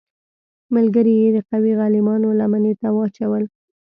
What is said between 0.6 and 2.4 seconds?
ملګري یې د قوي غلیمانو